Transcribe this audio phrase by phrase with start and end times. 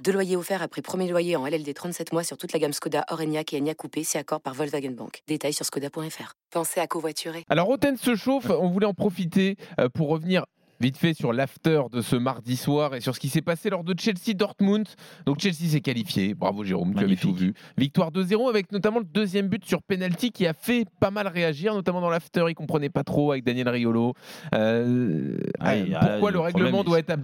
[0.00, 3.04] Deux loyers offerts après premier loyer en LLD 37 mois sur toute la gamme Skoda,
[3.10, 5.22] Orenia et Enya Coupé, c'est accord par Volkswagen Bank.
[5.28, 6.34] Détails sur skoda.fr.
[6.50, 7.44] Pensez à covoiturer.
[7.48, 10.46] Alors, Roten se chauffe, on voulait en profiter euh, pour revenir
[10.82, 13.84] Vite fait sur l'after de ce mardi soir et sur ce qui s'est passé lors
[13.84, 14.88] de Chelsea-Dortmund.
[15.26, 16.34] Donc Chelsea s'est qualifié.
[16.34, 17.54] Bravo Jérôme, tu avais tout vu.
[17.78, 21.72] Victoire 2-0 avec notamment le deuxième but sur penalty qui a fait pas mal réagir,
[21.72, 22.46] notamment dans l'after.
[22.48, 24.14] Il comprenait pas trop avec Daniel Riolo.
[24.56, 25.74] Euh, Ah,
[26.10, 27.14] pourquoi le le règlement doit être.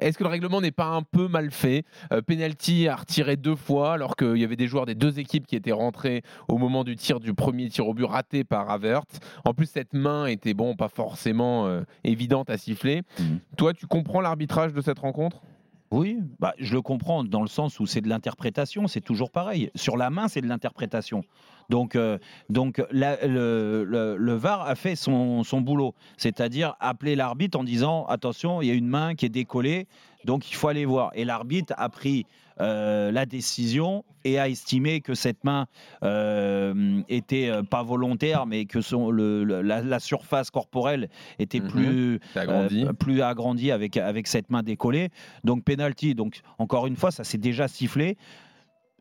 [0.00, 1.84] Est-ce que le règlement n'est pas un peu mal fait?
[2.12, 5.46] Euh, Penalty a retiré deux fois alors qu'il y avait des joueurs des deux équipes
[5.46, 9.02] qui étaient rentrés au moment du tir du premier tir au but raté par Avert.
[9.44, 13.03] En plus, cette main était bon, pas forcément euh, évidente à siffler.
[13.18, 13.40] Mhm.
[13.56, 15.42] Toi, tu comprends l'arbitrage de cette rencontre?
[15.90, 19.70] Oui, bah, je le comprends dans le sens où c'est de l'interprétation, c'est toujours pareil.
[19.76, 21.22] Sur la main, c'est de l'interprétation.
[21.70, 22.18] Donc, euh,
[22.50, 27.64] donc la- le, le- le VAR a fait son, son boulot, c'est-à-dire appeler l'arbitre en
[27.64, 29.86] disant attention, il y a une main qui est décollée,
[30.24, 31.10] donc il faut aller voir.
[31.14, 32.26] Et l'arbitre a pris
[32.60, 35.66] euh, la décision et a estimé que cette main
[36.04, 41.60] euh, était euh, pas volontaire, mais que son, le- le- la, la surface corporelle était
[41.60, 41.68] Mhm.
[41.68, 42.84] plus C'est agrandi.
[42.84, 45.08] euh, plus agrandi avec, avec cette main décollée.
[45.42, 48.16] Donc penalty, donc encore une fois, ça s'est déjà sifflé.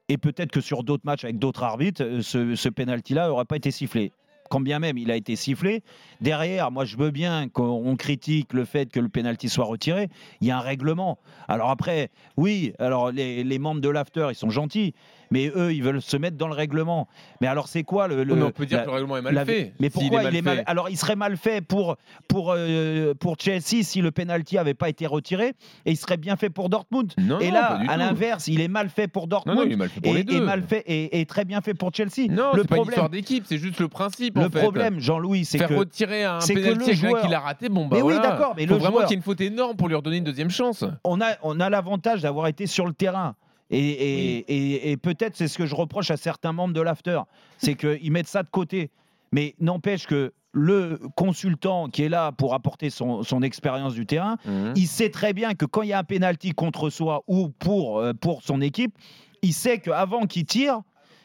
[0.09, 3.55] Et peut-être que sur d'autres matchs avec d'autres arbitres, euh, ce, ce penalty-là n'aurait pas
[3.55, 4.11] été sifflé.
[4.49, 5.81] Quand bien même il a été sifflé,
[6.22, 10.09] derrière, moi je veux bien qu'on critique le fait que le penalty soit retiré.
[10.41, 11.17] Il y a un règlement.
[11.47, 14.94] Alors après, oui, alors les, les membres de l'after, ils sont gentils,
[15.31, 17.08] mais eux, ils veulent se mettre dans le règlement.
[17.41, 19.22] Mais alors c'est quoi le, le- mais on peut dire la- que le règlement est
[19.23, 19.73] mal la- fait.
[19.80, 20.63] Mais pourquoi il est mal fait.
[20.67, 21.97] Alors, il serait mal fait pour,
[22.28, 25.53] pour, euh, pour Chelsea si le penalty avait pas été retiré,
[25.85, 27.11] et il serait bien fait pour Dortmund.
[27.17, 29.57] Non, et là, à l'inverse, il est mal fait pour Dortmund.
[29.57, 30.46] non, il est mal fait pour et, les et deux.
[30.46, 32.28] mal fait et, et très bien fait pour Chelsea.
[32.29, 34.32] Non, le c'est pas une histoire d'équipe, c'est juste le principe.
[34.41, 34.59] Le fait.
[34.59, 37.97] problème, Jean-Louis, c'est Faire que retirer un à quelqu'un joueur- qui l'a raté, bon bah
[37.97, 38.29] Mais oui, voilà.
[38.29, 40.17] d'accord, mais Faut le vraiment joueur- qu'il y ait une faute énorme pour lui redonner
[40.17, 40.83] une deuxième chance.
[41.03, 43.35] on a, on a l'avantage d'avoir été sur le terrain.
[43.69, 47.19] Et, et, et- et peut-être c'est ce que je reproche à certains membres de l'after,
[47.57, 48.91] c'est qu'ils mettent ça de côté.
[49.31, 54.38] Mais n'empêche que le consultant qui est là pour apporter son, son expérience du terrain,
[54.45, 54.73] Mhm.
[54.75, 57.97] il sait très bien que quand il y a un penalty contre soi ou pour,
[57.99, 58.93] euh, pour son équipe,
[59.41, 60.81] il sait qu'avant qu'il tire,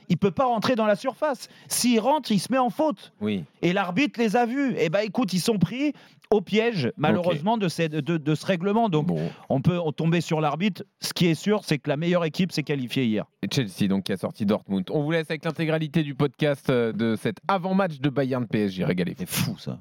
[0.08, 1.48] il peut pas rentrer dans la surface.
[1.68, 3.12] S'il rentre, il se met en faute.
[3.20, 3.44] Oui.
[3.62, 4.74] Et l'arbitre les a vus.
[4.78, 5.92] Et ben écoute, ils sont pris
[6.30, 8.88] au piège, malheureusement, de, ces- de- de ce règlement.
[8.90, 9.30] Donc, Bon.
[9.48, 10.82] on peut tomber sur l'arbitre.
[11.00, 13.24] Ce qui est sûr, c'est que la meilleure équipe s'est qualifiée hier.
[13.42, 14.84] Et Chelsea donc qui a sorti Dortmund.
[14.90, 18.84] On vous laisse avec l'intégralité du podcast euh, de cet avant-match de Bayern PSG.
[18.84, 19.16] Régalez-vous.
[19.20, 19.78] C'est fou ça.